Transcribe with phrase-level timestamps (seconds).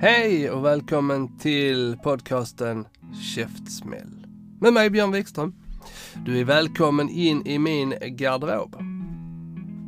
[0.00, 2.86] Hej och välkommen till podcasten
[3.34, 4.26] Käftsmäll.
[4.60, 5.54] Med mig Björn Wikström.
[6.26, 8.76] Du är välkommen in i min garderob.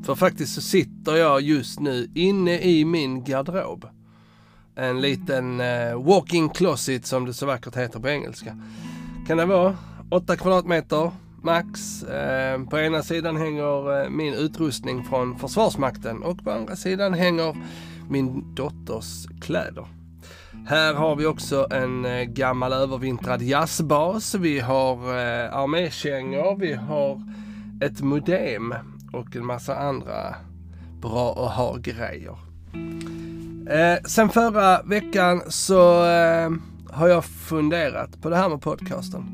[0.04, 3.86] För faktiskt så sitter jag just nu inne i min garderob.
[4.74, 8.56] En liten eh, walking closet som det så vackert heter på engelska.
[9.26, 9.76] Kan det vara
[10.10, 11.10] 8 kvadratmeter
[11.42, 12.02] max.
[12.02, 17.56] Eh, på ena sidan hänger eh, min utrustning från Försvarsmakten och på andra sidan hänger
[18.08, 19.99] min dotters kläder.
[20.66, 24.34] Här har vi också en eh, gammal övervintrad jazzbas.
[24.34, 26.56] Vi har eh, armékängor.
[26.56, 27.22] Vi har
[27.80, 28.74] ett modem
[29.12, 30.34] och en massa andra
[31.00, 32.38] bra att ha-grejer.
[33.70, 36.50] Eh, sen förra veckan så eh,
[36.90, 39.24] har jag funderat på det här med podcasten.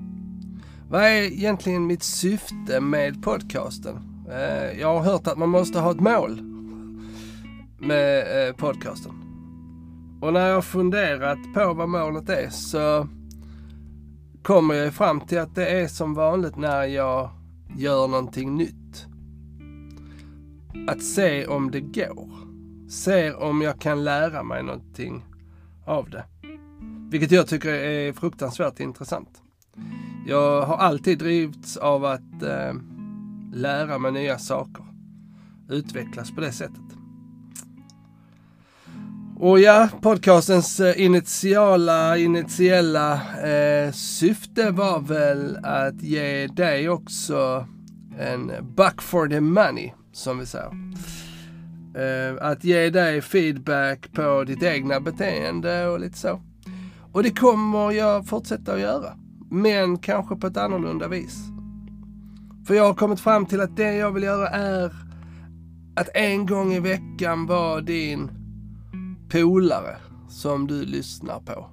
[0.91, 4.25] Vad är egentligen mitt syfte med podcasten?
[4.31, 6.41] Eh, jag har hört att man måste ha ett mål
[7.79, 9.26] med eh, podcasten.
[10.21, 13.09] Och när jag funderat på vad målet är så
[14.43, 17.31] kommer jag fram till att det är som vanligt när jag
[17.77, 19.07] gör någonting nytt.
[20.89, 22.31] Att se om det går.
[22.91, 25.25] Se om jag kan lära mig någonting
[25.87, 26.25] av det.
[27.11, 29.43] Vilket jag tycker är fruktansvärt intressant.
[30.27, 32.75] Jag har alltid drivits av att eh,
[33.53, 34.85] lära mig nya saker.
[35.71, 36.96] Utvecklas på det sättet.
[39.39, 43.13] Och ja, podcastens eh, initiala, initiella
[43.49, 47.67] eh, syfte var väl att ge dig också
[48.19, 50.71] en buck for the money, som vi säger.
[51.97, 56.41] Eh, att ge dig feedback på ditt egna beteende och lite så.
[57.13, 59.13] Och det kommer jag fortsätta att göra.
[59.51, 61.37] Men kanske på ett annorlunda vis.
[62.67, 64.93] För jag har kommit fram till att det jag vill göra är
[65.97, 68.46] att en gång i veckan vara din
[69.29, 69.97] polare
[70.29, 71.67] som du lyssnar på.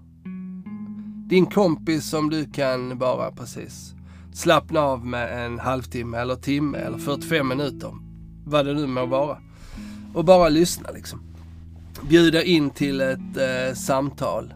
[1.30, 3.94] Din kompis som du kan bara precis
[4.34, 7.92] slappna av med en halvtimme eller timme eller 45 minuter.
[8.46, 9.38] Vad det nu må vara.
[10.14, 11.22] Och bara lyssna liksom.
[12.10, 14.54] Bjuda in till ett eh, samtal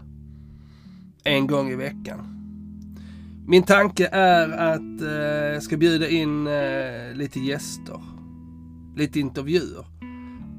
[1.24, 2.34] en gång i veckan.
[3.48, 8.02] Min tanke är att eh, jag ska bjuda in eh, lite gäster.
[8.96, 9.86] Lite intervjuer.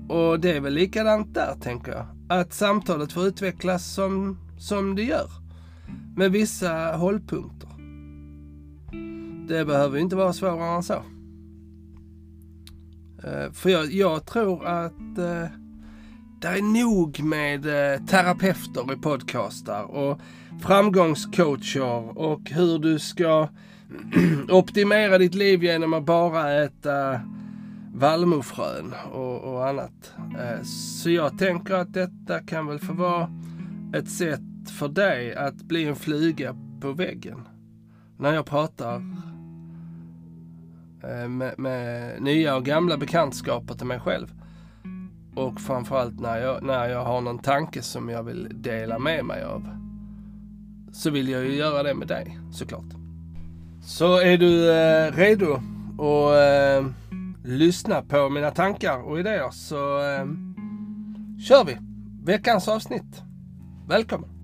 [0.08, 2.17] Och det är väl likadant där tänker jag.
[2.28, 5.30] Att samtalet får utvecklas som, som det gör.
[6.16, 7.68] Med vissa hållpunkter.
[9.48, 11.02] Det behöver inte vara svårare än så.
[13.24, 15.44] Eh, för jag, jag tror att eh,
[16.40, 20.20] det är nog med eh, terapeuter i podcastar och
[20.62, 23.48] framgångscoacher och hur du ska
[24.48, 27.20] optimera ditt liv genom att bara äta
[27.98, 30.12] vallmofrön och, och annat.
[30.38, 33.30] Eh, så jag tänker att detta kan väl få vara
[33.94, 37.48] ett sätt för dig att bli en fluga på väggen.
[38.16, 38.94] När jag pratar
[41.02, 44.32] eh, med, med nya och gamla bekantskaper till mig själv.
[45.34, 49.42] Och framförallt när jag, när jag har någon tanke som jag vill dela med mig
[49.42, 49.68] av.
[50.92, 52.94] Så vill jag ju göra det med dig såklart.
[53.84, 55.60] Så är du eh, redo
[55.98, 56.36] Och...
[56.36, 56.86] eh,
[57.48, 60.26] lyssna på mina tankar och idéer så eh,
[61.40, 61.78] kör vi
[62.24, 63.22] veckans avsnitt.
[63.88, 64.37] Välkommen!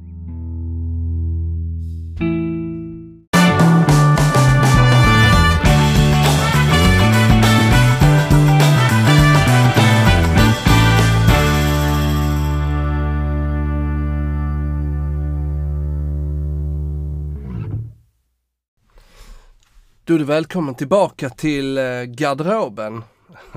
[20.15, 23.05] Är du välkommen tillbaka till eh, garderoben.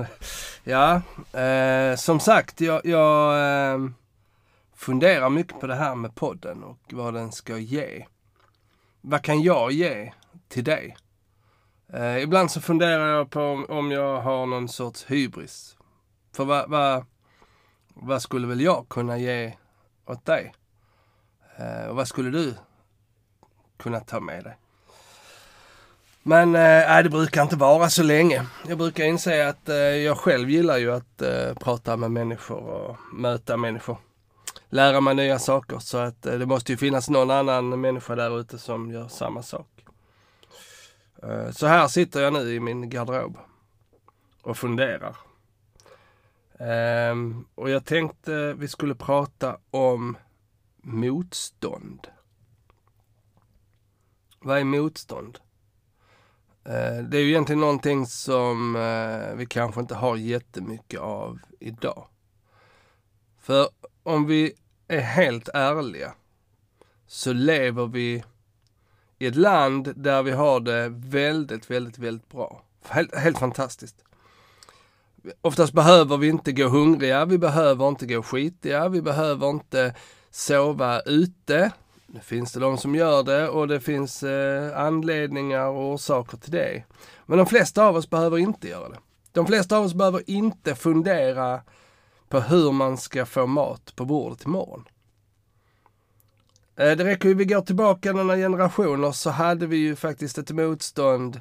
[0.64, 1.02] ja,
[1.40, 3.38] eh, som sagt, jag, jag
[3.74, 3.88] eh,
[4.76, 8.06] funderar mycket på det här med podden och vad den ska ge.
[9.00, 10.12] Vad kan jag ge
[10.48, 10.96] till dig?
[11.92, 15.76] Eh, ibland så funderar jag på om, om jag har någon sorts hybris.
[16.32, 17.06] För vad, va,
[17.94, 19.56] va skulle väl jag kunna ge
[20.06, 20.54] åt dig?
[21.56, 22.54] Eh, och vad skulle du
[23.76, 24.56] kunna ta med dig?
[26.28, 28.46] Men eh, det brukar inte vara så länge.
[28.68, 32.96] Jag brukar inse att eh, jag själv gillar ju att eh, prata med människor och
[33.12, 33.98] möta människor.
[34.68, 38.40] Lära mig nya saker så att eh, det måste ju finnas någon annan människa där
[38.40, 39.84] ute som gör samma sak.
[41.22, 43.38] Eh, så här sitter jag nu i min garderob
[44.42, 45.16] och funderar.
[46.58, 50.16] Ehm, och jag tänkte vi skulle prata om
[50.82, 52.08] motstånd.
[54.40, 55.38] Vad är motstånd?
[56.68, 62.06] Eh, det är ju egentligen någonting som eh, vi kanske inte har jättemycket av idag.
[63.40, 63.68] För
[64.02, 64.52] om vi
[64.88, 66.12] är helt ärliga
[67.06, 68.24] så lever vi
[69.18, 72.62] i ett land där vi har det väldigt, väldigt, väldigt bra.
[72.88, 74.04] Helt, helt fantastiskt.
[75.40, 79.94] Oftast behöver vi inte gå hungriga, vi behöver inte gå skitiga, vi behöver inte
[80.30, 81.72] sova ute.
[82.10, 86.52] Nu finns det de som gör det och det finns eh, anledningar och orsaker till
[86.52, 86.84] det.
[87.26, 88.98] Men de flesta av oss behöver inte göra det.
[89.32, 91.60] De flesta av oss behöver inte fundera
[92.28, 94.84] på hur man ska få mat på bordet imorgon.
[96.76, 100.50] Eh, det räcker ju, vi går tillbaka några generationer så hade vi ju faktiskt ett
[100.50, 101.40] motstånd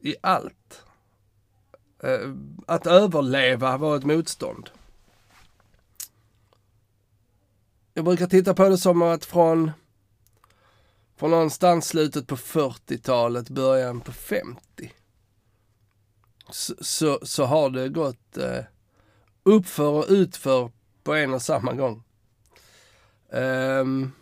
[0.00, 0.84] i allt.
[2.02, 2.34] Eh,
[2.66, 4.70] att överleva var ett motstånd.
[7.98, 9.70] Jag brukar titta på det som att från,
[11.16, 14.92] från någonstans slutet på 40-talet, början på 50.
[16.50, 18.64] Så, så, så har det gått eh,
[19.42, 20.70] uppför och utför
[21.02, 22.02] på en och samma gång.
[23.28, 24.12] Um,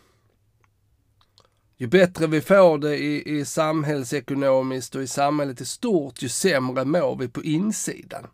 [1.77, 6.85] ju bättre vi får det i, i samhällsekonomiskt och i samhället i stort, ju sämre
[6.85, 8.27] mår vi på insidan.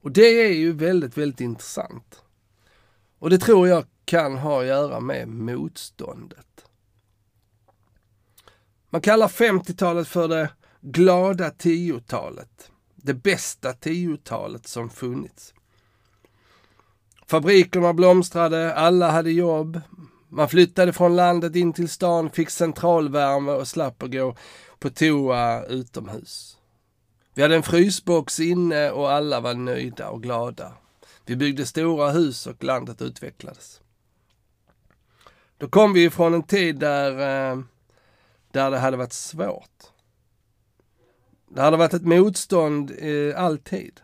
[0.00, 2.22] Och det är ju väldigt, väldigt intressant.
[3.18, 6.64] Och det tror jag kan ha att göra med motståndet.
[8.90, 10.50] Man kallar 50-talet för det
[10.80, 12.70] glada tiotalet.
[12.94, 15.54] Det bästa tiotalet som funnits.
[17.26, 19.80] Fabrikerna blomstrade, alla hade jobb.
[20.28, 24.36] Man flyttade från landet in till stan, fick centralvärme och slapp att gå
[24.78, 26.58] på toa utomhus.
[27.34, 30.72] Vi hade en frysbox inne och alla var nöjda och glada.
[31.24, 33.80] Vi byggde stora hus och landet utvecklades.
[35.58, 37.58] Då kom vi från en tid där, eh,
[38.50, 39.86] där det hade varit svårt.
[41.48, 44.00] Det hade varit ett motstånd eh, alltid.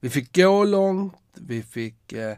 [0.00, 2.36] Vi fick gå långt, vi fick, eh,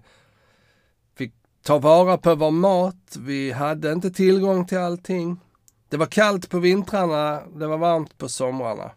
[1.15, 5.41] fick ta vara på vår mat, vi hade inte tillgång till allting.
[5.89, 8.91] Det var kallt på vintrarna, det var varmt på somrarna.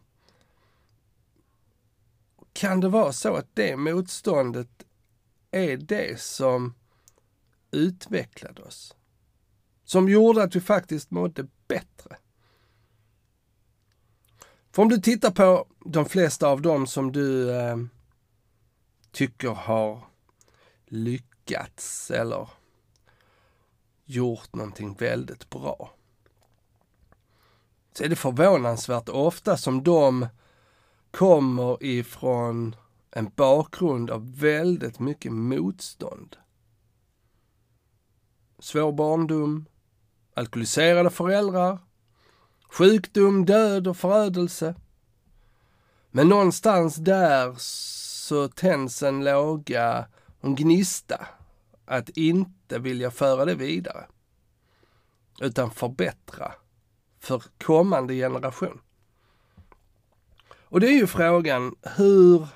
[2.54, 4.86] Kan det vara så att det motståndet
[5.52, 6.74] är det som
[7.72, 8.96] utvecklade oss?
[9.92, 12.18] Som gjorde att vi faktiskt mådde bättre?
[14.72, 17.78] För om du tittar på de flesta av dem som du eh,
[19.12, 20.04] tycker har
[20.86, 22.50] lyckats eller
[24.06, 25.94] gjort någonting väldigt bra.
[27.94, 30.28] Så är det förvånansvärt ofta som de
[31.12, 32.76] kommer ifrån
[33.12, 36.36] en bakgrund av väldigt mycket motstånd.
[38.60, 39.66] Svår barndom,
[40.34, 41.80] alkoholiserade föräldrar,
[42.70, 44.76] sjukdom, död och förödelse.
[46.12, 47.56] Men någonstans där
[48.32, 50.06] så tänds en låga,
[50.42, 51.28] en gnista,
[51.86, 54.06] att inte vilja föra det vidare.
[55.42, 56.52] Utan förbättra
[57.20, 58.82] för kommande generation.
[60.72, 62.48] Och det är ju frågan, hur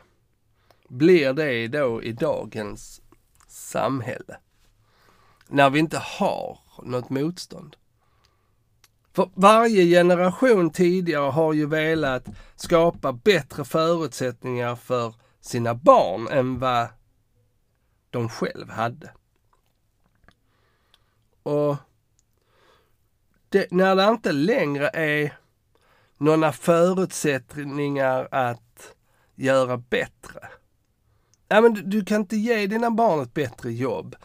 [0.87, 3.01] blir det då i dagens
[3.47, 4.37] samhälle?
[5.47, 7.75] När vi inte har något motstånd.
[9.13, 16.87] För varje generation tidigare har ju velat skapa bättre förutsättningar för sina barn än vad
[18.09, 19.11] de själv hade.
[21.43, 21.75] Och
[23.49, 25.37] det, när det inte längre är
[26.17, 28.95] några förutsättningar att
[29.35, 30.39] göra bättre.
[31.47, 34.15] Ja, men du, du kan inte ge dina barn ett bättre jobb,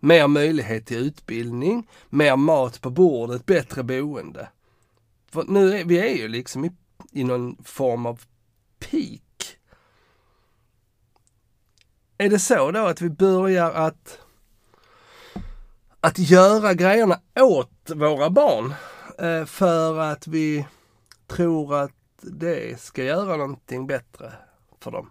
[0.00, 4.48] mer möjlighet till utbildning, mer mat på bordet, bättre boende.
[5.32, 6.72] För nu är vi är ju liksom i,
[7.12, 8.20] i någon form av
[8.78, 9.22] peak
[12.20, 14.18] är det så då att vi börjar att,
[16.00, 18.74] att göra grejerna åt våra barn
[19.18, 20.66] eh, för att vi
[21.26, 21.92] tror att
[22.22, 24.32] det ska göra någonting bättre
[24.80, 25.10] för dem?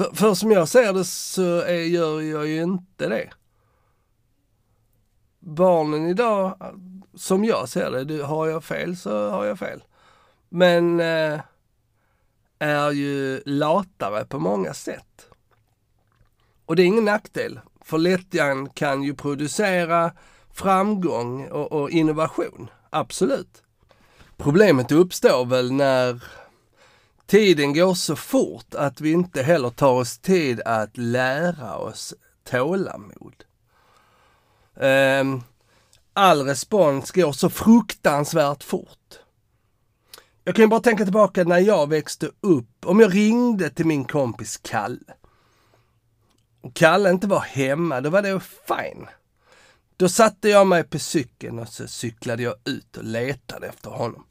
[0.00, 3.30] För, för som jag ser det så är, gör jag ju inte det.
[5.38, 6.56] Barnen idag,
[7.14, 9.82] som jag ser det, har jag fel så har jag fel.
[10.48, 11.40] Men eh,
[12.58, 15.28] är ju latare på många sätt.
[16.66, 20.12] Och det är ingen nackdel, för lättjan kan ju producera
[20.52, 23.62] framgång och, och innovation, absolut.
[24.36, 26.22] Problemet uppstår väl när
[27.30, 33.44] tiden går så fort att vi inte heller tar oss tid att lära oss tålamod.
[34.80, 35.42] Ehm,
[36.12, 39.18] all respons går så fruktansvärt fort.
[40.44, 42.86] Jag kan ju bara tänka tillbaka när jag växte upp.
[42.86, 45.14] Om jag ringde till min kompis Kalle
[46.60, 49.06] och Kalle inte var hemma, då var det fine.
[49.96, 54.24] Då satte jag mig på cykeln och så cyklade jag ut och letade efter honom.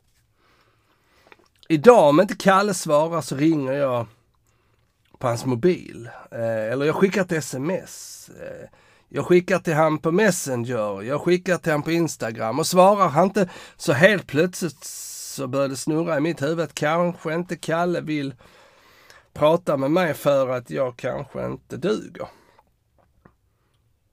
[1.71, 4.07] Idag om inte Kalle svarar så ringer jag
[5.17, 6.09] på hans mobil.
[6.31, 8.29] Eh, eller jag skickar ett sms.
[8.29, 8.69] Eh,
[9.09, 13.23] jag skickar till han på Messenger, jag skickar till han på Instagram och svarar han
[13.23, 18.01] inte så helt plötsligt så börjar det snurra i mitt huvud att kanske inte Kalle
[18.01, 18.33] vill
[19.33, 22.27] prata med mig för att jag kanske inte duger.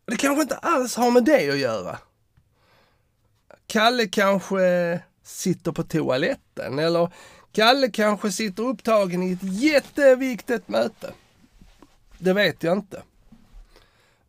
[0.07, 1.99] Det kanske inte alls har med det att göra.
[3.67, 7.13] Kalle kanske sitter på toaletten eller
[7.57, 11.15] Kalle kanske sitter upptagen i ett jätteviktigt möte.
[12.19, 13.03] Det vet jag inte.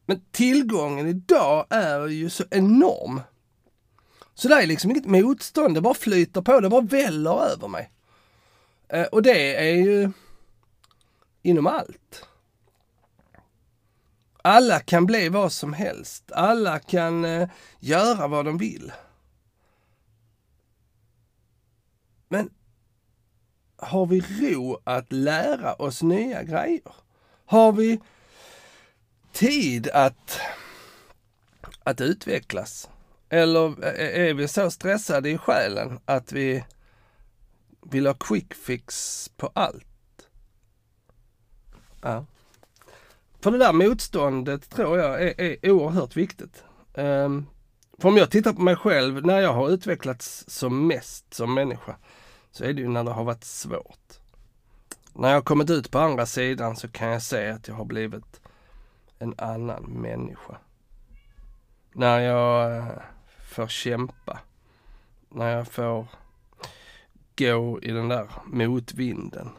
[0.05, 3.21] Men tillgången idag är ju så enorm.
[4.33, 7.91] Så det är liksom inget motstånd, det bara flyter på, det bara väller över mig.
[8.87, 10.11] Eh, och det är ju
[11.41, 12.25] inom allt.
[14.41, 16.31] Alla kan bli vad som helst.
[16.31, 18.91] Alla kan eh, göra vad de vill.
[22.27, 22.49] Men
[23.77, 26.93] har vi ro att lära oss nya grejer?
[27.45, 27.99] Har vi
[29.31, 30.39] tid att,
[31.83, 32.89] att utvecklas?
[33.29, 36.63] Eller är vi så stressade i själen att vi
[37.81, 39.85] vill ha quick fix på allt?
[42.01, 42.25] Ja.
[43.39, 46.63] För det där motståndet tror jag är, är oerhört viktigt.
[46.93, 47.47] Um,
[47.97, 51.95] för om jag tittar på mig själv när jag har utvecklats som mest som människa
[52.51, 54.19] så är det ju när det har varit svårt.
[55.13, 57.85] När jag har kommit ut på andra sidan så kan jag se att jag har
[57.85, 58.41] blivit
[59.19, 60.57] en annan människa.
[61.93, 62.87] När jag eh,
[63.49, 64.39] får kämpa.
[65.29, 66.07] När jag får
[67.37, 69.49] gå i den där motvinden.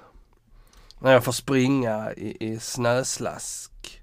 [1.01, 4.03] När jag får springa i, i snöslask.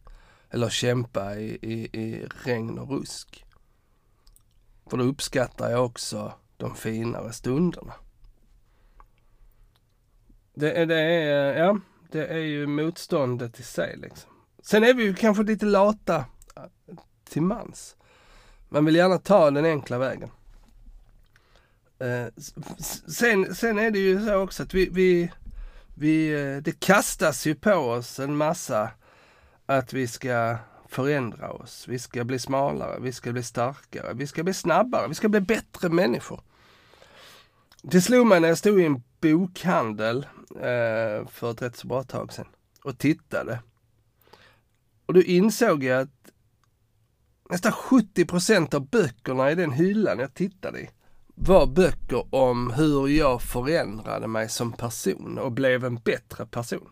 [0.49, 3.45] Eller kämpa i, i, i regn och rusk.
[4.89, 7.93] För då uppskattar jag också de finare stunderna.
[10.55, 11.79] Det är, det är, eh, ja,
[12.11, 14.31] det är ju motståndet i sig liksom.
[14.63, 16.15] Sen är vi ju kanske lite lata
[16.55, 16.95] eh,
[17.29, 17.95] till mans.
[18.69, 20.29] Man vill gärna ta den enkla vägen.
[21.99, 22.27] Eh,
[23.07, 25.31] sen, sen är det ju så också att vi, vi,
[25.95, 28.89] vi, eh, det kastas ju på oss en massa
[29.65, 30.57] att vi ska
[30.87, 31.87] förändra oss.
[31.87, 35.39] Vi ska bli smalare, vi ska bli starkare, vi ska bli snabbare, vi ska bli
[35.39, 36.41] bättre människor.
[37.81, 42.03] Det slog mig när jag stod i en bokhandel eh, för ett rätt så bra
[42.03, 42.47] tag sedan
[42.83, 43.59] och tittade.
[45.05, 46.31] Och då insåg jag att
[47.49, 50.89] nästan 70 procent av böckerna i den hyllan jag tittade i
[51.35, 56.89] var böcker om hur jag förändrade mig som person och blev en bättre person.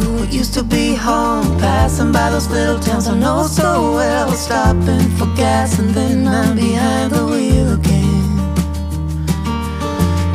[0.00, 1.58] To what used to be home.
[1.58, 4.30] Passing by those little towns I know so well.
[4.32, 8.22] Stopping for gas and then I'm behind the wheel again.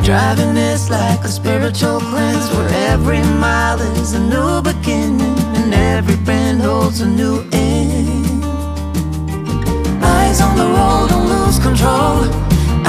[0.04, 6.16] Driving is like a spiritual cleanse where every mile is a new beginning and every
[6.16, 8.42] bend holds a new end.
[10.02, 12.24] Eyes on the road, don't lose control.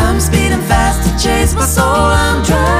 [0.04, 1.86] I'm speeding fast to chase my soul.
[1.86, 2.79] I'm driving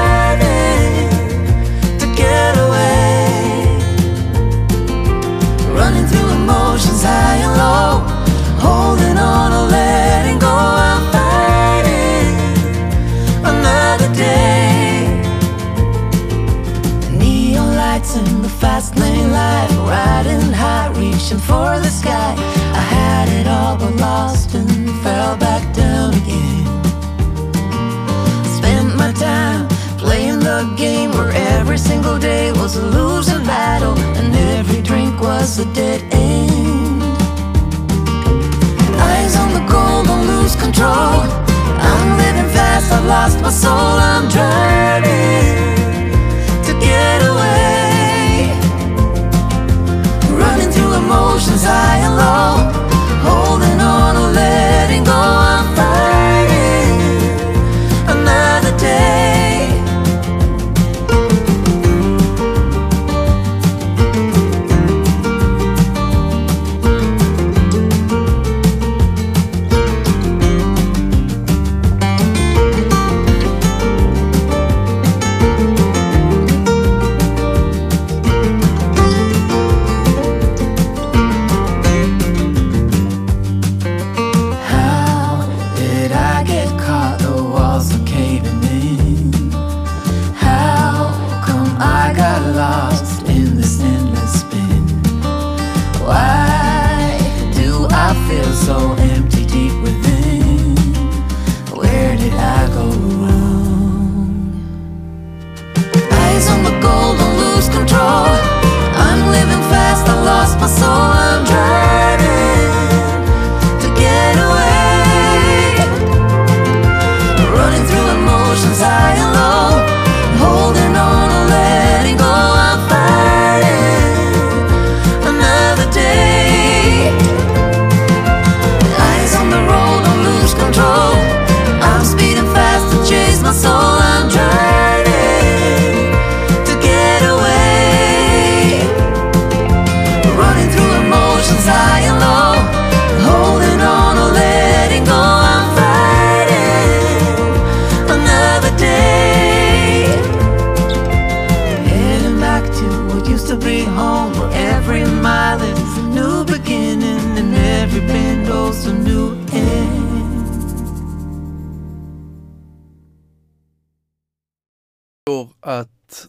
[165.30, 166.28] tror att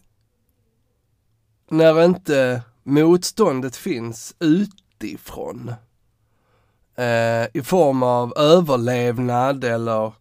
[1.70, 5.74] när inte motståndet finns utifrån
[6.96, 10.14] eh, i form av överlevnad eller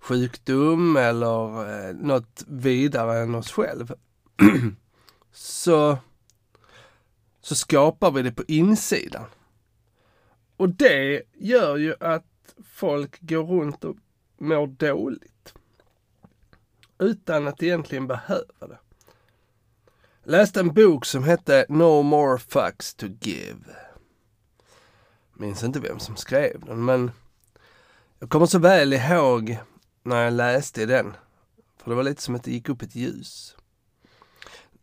[0.00, 3.94] sjukdom eller eh, något vidare än oss själv
[5.32, 5.98] så,
[7.40, 9.24] så skapar vi det på insidan.
[10.56, 13.96] Och det gör ju att folk går runt och
[14.38, 15.37] mår dåligt
[16.98, 18.78] utan att egentligen behöva det.
[20.24, 23.76] Läste en bok som hette No more fucks to give.
[25.34, 27.10] Minns inte vem som skrev den men
[28.18, 29.58] jag kommer så väl ihåg
[30.02, 31.16] när jag läste den.
[31.76, 33.56] För det var lite som att det gick upp ett ljus.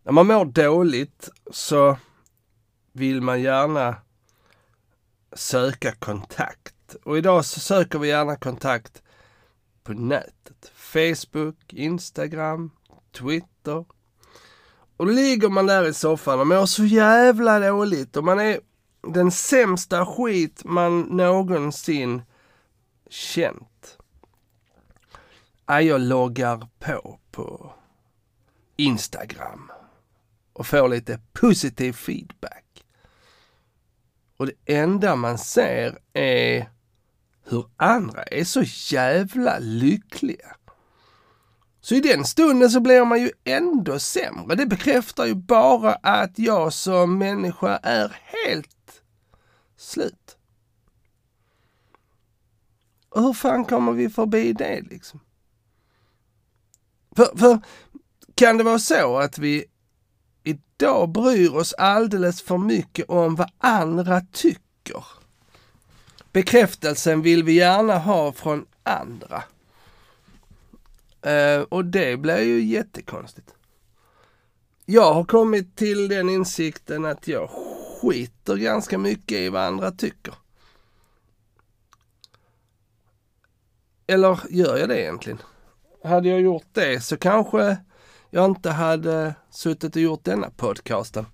[0.04, 1.98] När man mår dåligt så
[2.92, 3.96] vill man gärna
[5.34, 6.96] söka kontakt.
[7.04, 9.04] Och idag så söker vi gärna kontakt
[9.86, 10.72] på nätet.
[10.76, 12.72] Facebook, Instagram,
[13.12, 13.86] Twitter.
[14.98, 18.60] Och då ligger man där i soffan och mår så jävla dåligt och man är
[19.02, 22.22] den sämsta skit man någonsin
[23.10, 23.98] känt.
[25.66, 27.74] Ja, jag loggar på på
[28.76, 29.72] Instagram
[30.54, 32.86] och får lite positiv feedback.
[34.38, 36.70] Och det enda man ser är
[37.46, 38.64] hur andra är så
[38.96, 40.56] jävla lyckliga.
[41.82, 44.56] Så i den stunden så blir man ju ändå sämre.
[44.56, 49.02] Det bekräftar ju bara att jag som människa är helt
[49.78, 50.38] slut.
[53.10, 55.20] Och hur fan kommer vi förbi det liksom?
[57.16, 57.60] För, för
[58.36, 59.66] kan det vara så att vi
[60.44, 65.04] idag bryr oss alldeles för mycket om vad andra tycker?
[66.36, 69.44] Bekräftelsen vill vi gärna ha från andra.
[71.22, 73.54] Eh, och det blir ju jättekonstigt.
[74.86, 77.50] Jag har kommit till den insikten att jag
[78.02, 80.34] skiter ganska mycket i vad andra tycker.
[84.08, 85.42] Eller gör jag det egentligen?
[86.04, 87.78] Hade jag gjort det så kanske
[88.30, 91.26] jag inte hade suttit och gjort denna podcasten.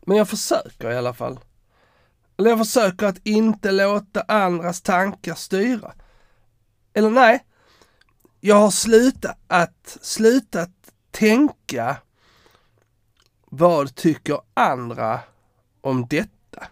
[0.00, 1.38] Men jag försöker i alla fall.
[2.40, 5.92] Eller jag försöker att inte låta andras tankar styra.
[6.92, 7.44] Eller nej,
[8.40, 10.70] jag har slutat att, slutat
[11.10, 11.96] tänka
[13.50, 15.20] vad tycker andra
[15.80, 16.66] om detta?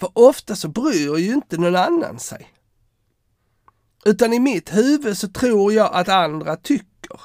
[0.00, 2.52] För ofta så bryr ju inte någon annan sig.
[4.04, 7.20] Utan i mitt huvud så tror jag att andra tycker.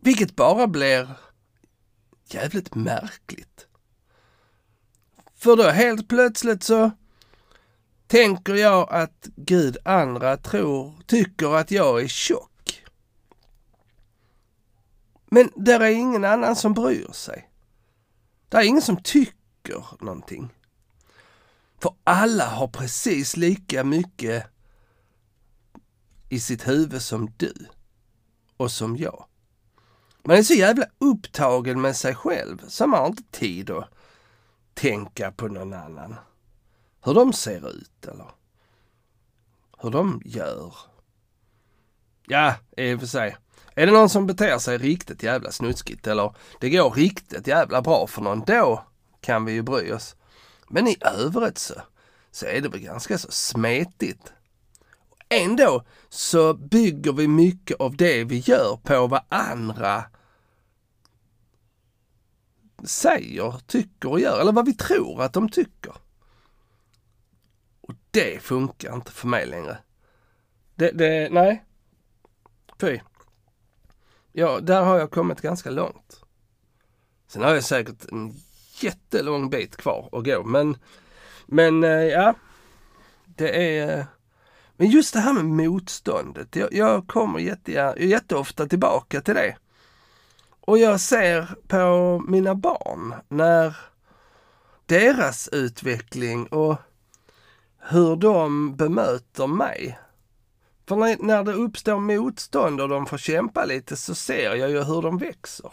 [0.00, 1.14] Vilket bara blir
[2.24, 3.55] jävligt märkligt.
[5.46, 6.90] För då helt plötsligt så
[8.06, 12.84] tänker jag att Gud andra tror, tycker att jag är tjock.
[15.26, 17.50] Men där är ingen annan som bryr sig.
[18.48, 20.54] Det är ingen som tycker någonting.
[21.82, 24.46] För alla har precis lika mycket
[26.28, 27.54] i sitt huvud som du
[28.56, 29.24] och som jag.
[30.24, 33.90] Man är så jävla upptagen med sig själv så man har inte tid att
[34.76, 36.14] tänka på någon annan.
[37.04, 38.30] Hur de ser ut eller
[39.78, 40.74] hur de gör.
[42.26, 43.36] Ja, i och för sig.
[43.74, 48.06] Är det någon som beter sig riktigt jävla snuskigt eller det går riktigt jävla bra
[48.06, 48.84] för någon, då
[49.20, 50.16] kan vi ju bry oss.
[50.68, 51.74] Men i övrigt så,
[52.30, 54.32] så är det väl ganska så smetigt.
[55.28, 60.04] Ändå så bygger vi mycket av det vi gör på vad andra
[62.84, 65.92] säger, tycker och gör, eller vad vi tror att de tycker.
[67.80, 69.78] Och det funkar inte för mig längre.
[70.74, 71.64] Det, det nej.
[72.80, 73.00] Fy.
[74.32, 76.24] Ja, där har jag kommit ganska långt.
[77.26, 78.34] Sen har jag säkert en
[78.80, 80.76] jättelång bit kvar att gå, men,
[81.46, 82.34] men eh, ja.
[83.24, 83.98] Det är...
[83.98, 84.04] Eh,
[84.76, 86.56] men just det här med motståndet.
[86.56, 89.56] Jag, jag kommer jätte, jätteofta tillbaka till det.
[90.66, 93.76] Och jag ser på mina barn när
[94.86, 96.76] deras utveckling och
[97.78, 99.98] hur de bemöter mig.
[100.88, 104.82] För när, när det uppstår motstånd och de får kämpa lite så ser jag ju
[104.82, 105.72] hur de växer.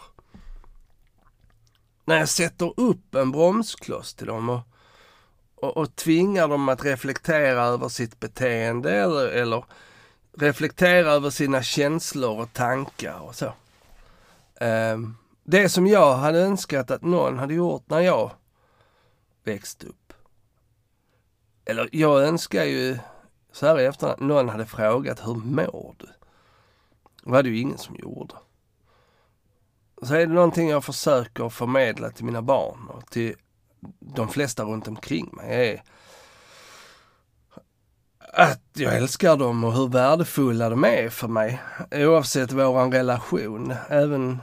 [2.04, 4.60] När jag sätter upp en bromskloss till dem och,
[5.54, 9.64] och, och tvingar dem att reflektera över sitt beteende eller, eller
[10.32, 13.52] reflektera över sina känslor och tankar och så.
[14.60, 18.30] Ehm, det som jag hade önskat att någon hade gjort när jag
[19.44, 20.12] växte upp.
[21.64, 22.98] Eller jag önskar ju
[23.52, 26.06] så här i efterhand, någon hade frågat hur mår du?
[27.24, 28.34] Det var det ju ingen som gjorde.
[30.02, 33.34] Så är det någonting jag försöker förmedla till mina barn och till
[34.00, 35.82] de flesta runt omkring mig är
[38.34, 41.62] att jag älskar dem och hur värdefulla de är för mig.
[41.90, 43.74] Oavsett våran relation.
[43.88, 44.42] Även,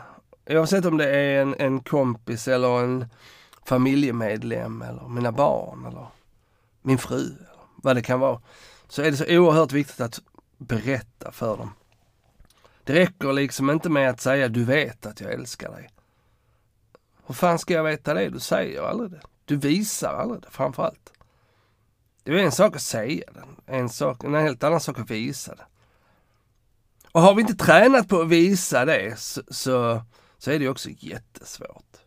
[0.50, 3.06] oavsett om det är en, en kompis eller en
[3.66, 6.08] familjemedlem eller mina barn eller
[6.82, 7.22] min fru.
[7.22, 8.42] Eller vad det kan vara.
[8.88, 10.20] Så är det så oerhört viktigt att
[10.58, 11.74] berätta för dem.
[12.84, 15.90] Det räcker liksom inte med att säga du vet att jag älskar dig.
[17.26, 18.30] Hur fan ska jag veta det?
[18.30, 19.22] Du säger aldrig det.
[19.46, 21.14] Du visar aldrig det framförallt.
[22.24, 25.56] Det är en sak att säga det, en, sak, en helt annan sak att visa
[25.56, 25.66] det.
[27.12, 30.02] Och har vi inte tränat på att visa det så, så,
[30.38, 31.98] så är det också jättesvårt.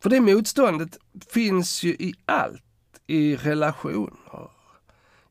[0.00, 2.62] För det motståndet finns ju i allt.
[3.06, 4.50] I relationer,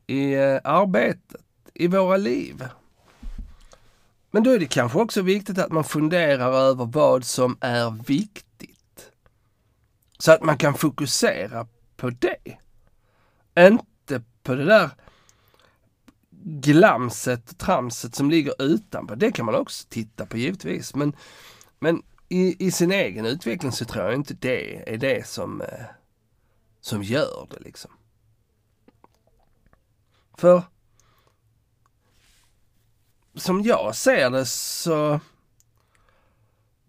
[0.06, 1.42] i eh, arbetet,
[1.74, 2.64] i våra liv.
[4.30, 9.12] Men då är det kanske också viktigt att man funderar över vad som är viktigt.
[10.18, 12.58] Så att man kan fokusera på det.
[13.58, 14.90] Inte på det där
[16.44, 19.14] glamset, tramset som ligger utanpå.
[19.14, 20.94] Det kan man också titta på givetvis.
[20.94, 21.16] Men,
[21.78, 25.84] men i, i sin egen utveckling så tror jag inte det är det som, eh,
[26.80, 27.90] som gör det liksom.
[30.38, 30.62] För
[33.34, 35.20] som jag ser det så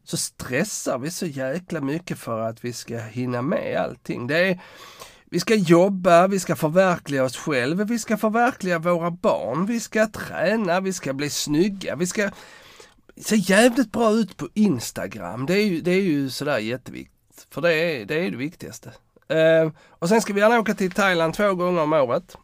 [0.03, 4.27] så stressar vi så jäkla mycket för att vi ska hinna med allting.
[4.27, 4.59] Det är,
[5.33, 10.07] vi ska jobba, vi ska förverkliga oss själva, vi ska förverkliga våra barn, vi ska
[10.07, 12.29] träna, vi ska bli snygga, vi ska
[13.17, 15.45] se jävligt bra ut på Instagram.
[15.45, 17.47] Det är ju, det är ju sådär jätteviktigt.
[17.49, 18.89] För det är det, är det viktigaste.
[19.33, 22.37] Uh, och sen ska vi gärna åka till Thailand två gånger om året.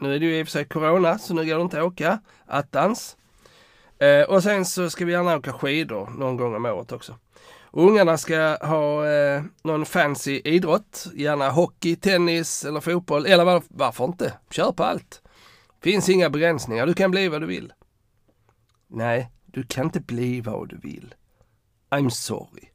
[0.00, 1.84] Nu är det ju i och för sig Corona, så nu går det inte att
[1.84, 3.16] åka attans.
[4.02, 7.18] Uh, och sen så ska vi gärna åka skidor någon gång om året också.
[7.76, 13.26] Ungarna ska ha eh, någon fancy idrott, gärna hockey, tennis eller fotboll.
[13.26, 14.32] Eller var, varför inte?
[14.50, 15.22] Kör på allt.
[15.82, 17.72] Finns inga begränsningar, du kan bli vad du vill.
[18.88, 21.14] Nej, du kan inte bli vad du vill.
[21.90, 22.68] I'm sorry.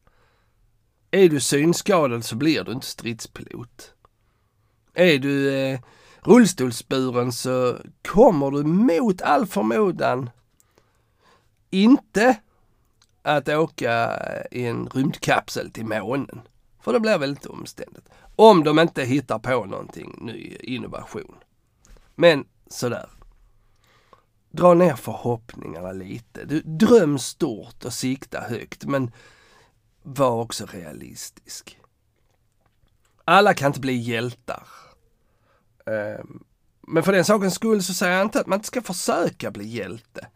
[1.11, 3.93] Är du synskadad så blir du inte stridspilot.
[4.93, 5.79] Är du eh,
[6.21, 10.29] rullstolsburen så kommer du mot all förmodan
[11.69, 12.39] inte
[13.37, 14.19] att åka
[14.51, 16.41] i en rymdkapsel till månen.
[16.81, 18.09] För det blir väldigt omständigt.
[18.35, 21.35] Om de inte hittar på någonting ny innovation.
[22.15, 23.09] Men sådär.
[24.51, 26.45] Dra ner förhoppningarna lite.
[26.45, 29.11] Du, dröm stort och sikta högt men
[30.03, 31.79] var också realistisk.
[33.25, 34.63] Alla kan inte bli hjältar.
[35.85, 36.43] Ehm,
[36.87, 39.67] men för den sakens skull så säger jag inte att man inte ska försöka bli
[39.67, 40.27] hjälte.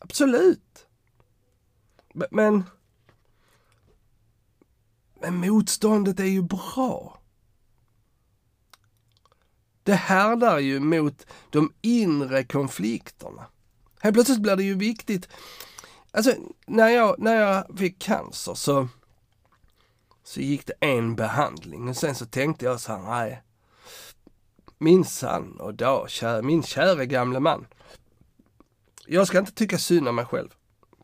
[0.00, 0.87] Absolut.
[2.30, 2.64] Men,
[5.20, 7.20] men motståndet är ju bra.
[9.82, 13.46] Det härdar ju mot de inre konflikterna.
[14.00, 15.28] Helt plötsligt blir det ju viktigt.
[16.10, 16.34] Alltså,
[16.66, 18.88] när jag, när jag fick cancer så,
[20.24, 23.42] så gick det en behandling och sen så tänkte jag så här, nej.
[24.78, 27.66] Min sann och dag, kär, min käre gamle man.
[29.06, 30.54] Jag ska inte tycka synd om mig själv.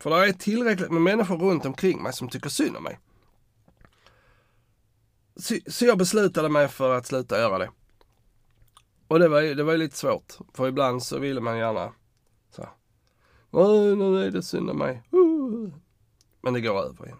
[0.00, 2.98] För det är tillräckligt med människor runt omkring mig som tycker synd om mig.
[5.36, 7.70] Så, så jag beslutade mig för att sluta göra det.
[9.08, 10.32] Och det var ju, det var lite svårt.
[10.54, 11.92] För ibland så ville man gärna
[12.50, 12.68] så.
[13.96, 15.02] nu är det synd om mig.
[16.40, 17.18] Men det går över igen.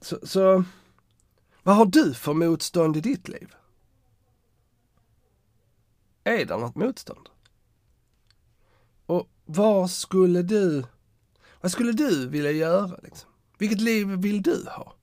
[0.00, 0.64] Så, så
[1.62, 3.54] vad har du för motstånd i ditt liv?
[6.24, 7.28] Är det något motstånd?
[9.06, 10.84] Och var skulle du,
[11.64, 13.30] vad skulle du vilja göra liksom?
[13.58, 14.94] Vilket liv vill du ha?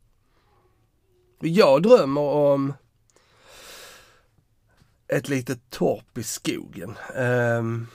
[1.39, 2.74] Jag drömmer om
[5.08, 6.97] ett litet torp i skogen.
[7.15, 7.88] Um,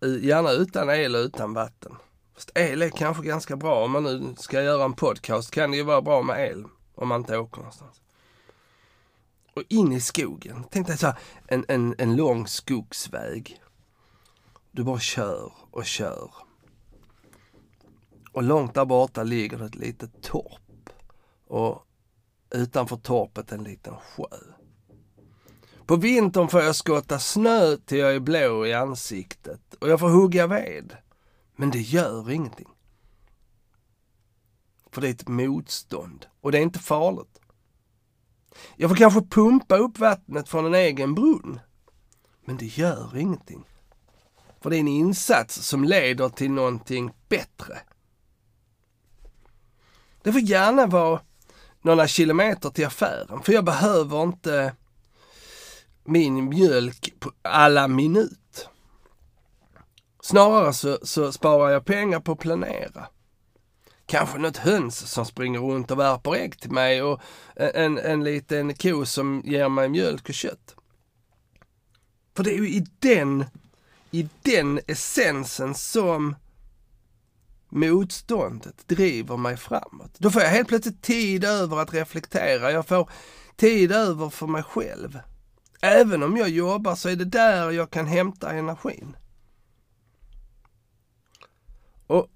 [0.00, 1.96] gärna utan el och utan vatten.
[2.34, 3.84] Fast el är kanske ganska bra.
[3.84, 6.64] Om man nu ska göra en podcast kan det ju vara bra med el.
[6.94, 8.00] Om man inte åker någonstans.
[9.54, 10.64] Och in i skogen.
[10.70, 13.62] Tänk dig så här, en, en, en lång skogsväg.
[14.70, 16.49] Du bara kör och kör.
[18.32, 20.90] Och långt där borta ligger det ett litet torp.
[21.46, 21.86] Och
[22.50, 24.36] utanför torpet en liten sjö.
[25.86, 30.08] På vintern får jag skotta snö till jag är blå i ansiktet och jag får
[30.08, 30.96] hugga ved.
[31.56, 32.68] Men det gör ingenting.
[34.90, 37.40] För det är ett motstånd och det är inte farligt.
[38.76, 41.60] Jag får kanske pumpa upp vattnet från en egen brunn.
[42.44, 43.64] Men det gör ingenting.
[44.60, 47.78] För det är en insats som leder till någonting bättre.
[50.22, 51.20] Det får gärna vara
[51.82, 54.74] några kilometer till affären, för jag behöver inte
[56.04, 58.68] min mjölk på alla minut.
[60.22, 63.06] Snarare så, så sparar jag pengar på att planera.
[64.06, 67.20] Kanske något höns som springer runt och värper ägg till mig och
[67.56, 70.74] en, en liten ko som ger mig mjölk och kött.
[72.36, 73.44] För det är ju i den,
[74.10, 76.34] i den essensen som
[77.70, 80.14] motståndet driver mig framåt.
[80.18, 82.72] Då får jag helt plötsligt tid över att reflektera.
[82.72, 83.10] Jag får
[83.56, 85.18] tid över för mig själv.
[85.82, 89.16] Även om jag jobbar så är det där jag kan hämta energin.
[92.06, 92.28] Och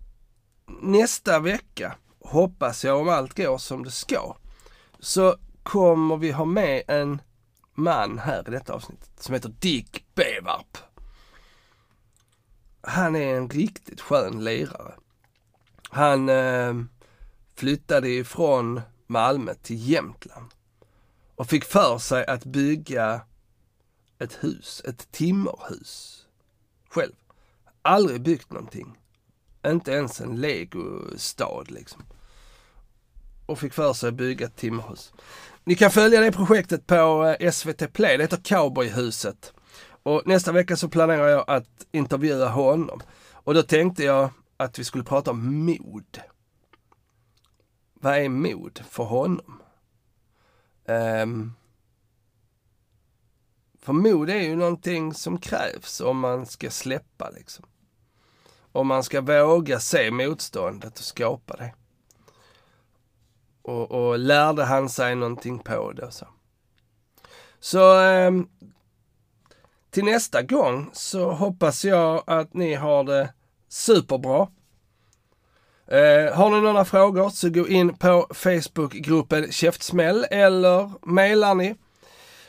[0.82, 4.36] nästa vecka, hoppas jag om allt går som det ska,
[4.98, 7.20] så kommer vi ha med en
[7.74, 10.78] man här i detta avsnitt som heter Dick Bevarp.
[12.80, 14.94] Han är en riktigt skön lirare.
[15.94, 16.74] Han eh,
[17.54, 20.50] flyttade ifrån Malmö till Jämtland
[21.34, 23.20] och fick för sig att bygga
[24.18, 26.24] ett hus, ett timmerhus.
[26.88, 27.12] Själv.
[27.82, 28.98] Aldrig byggt någonting.
[29.66, 32.02] Inte ens en legostad liksom.
[33.46, 35.12] Och fick för sig att bygga ett timmerhus.
[35.64, 38.16] Ni kan följa det projektet på eh, SVT Play.
[38.16, 39.52] Det heter Cowboyhuset.
[40.02, 43.00] Och nästa vecka så planerar jag att intervjua honom.
[43.32, 46.20] Och då tänkte jag att vi skulle prata om mod.
[47.94, 49.62] Vad är mod för honom?
[50.84, 51.54] Um,
[53.80, 57.64] för mod är ju någonting som krävs om man ska släppa liksom.
[58.72, 61.74] Om man ska våga se motståndet och skapa det.
[63.62, 66.28] Och, och lärde han sig någonting på det och så.
[67.58, 68.48] Så um,
[69.90, 73.32] till nästa gång så hoppas jag att ni har det
[73.74, 74.48] superbra.
[75.86, 81.74] Eh, har ni några frågor så gå in på Facebookgruppen Käftsmäll eller mejlar ni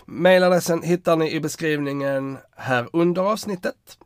[0.05, 3.97] Mailadressen hittar ni i beskrivningen här under avsnittet.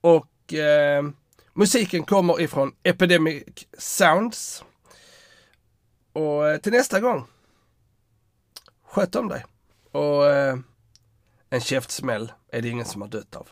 [0.00, 1.04] Och eh,
[1.52, 3.44] musiken kommer ifrån Epidemic
[3.78, 4.64] Sounds.
[6.12, 7.26] Och eh, till nästa gång,
[8.86, 9.44] sköt om dig.
[9.92, 10.58] Och eh,
[11.50, 13.48] en käftsmäll är det ingen som har dött av.